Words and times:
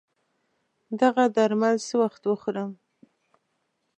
دغه 1.01 1.23
درمل 1.35 1.75
څه 1.87 1.93
وخت 2.03 2.21
وخورم 2.25 2.71